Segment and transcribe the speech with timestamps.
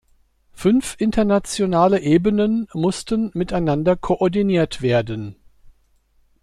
[0.53, 5.35] Fünf internationale Ebenen mussten miteinander koordiniert werden.